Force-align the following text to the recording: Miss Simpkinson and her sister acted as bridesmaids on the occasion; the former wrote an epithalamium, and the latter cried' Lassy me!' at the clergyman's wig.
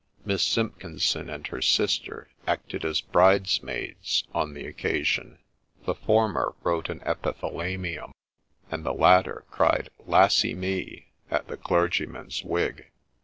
Miss 0.25 0.41
Simpkinson 0.41 1.29
and 1.29 1.45
her 1.45 1.61
sister 1.61 2.27
acted 2.47 2.83
as 2.83 3.01
bridesmaids 3.01 4.23
on 4.33 4.55
the 4.55 4.65
occasion; 4.65 5.37
the 5.85 5.93
former 5.93 6.55
wrote 6.63 6.89
an 6.89 7.01
epithalamium, 7.05 8.11
and 8.71 8.83
the 8.83 8.95
latter 8.95 9.45
cried' 9.51 9.91
Lassy 10.15 10.55
me!' 10.55 11.09
at 11.29 11.47
the 11.49 11.55
clergyman's 11.55 12.43
wig. 12.43 12.87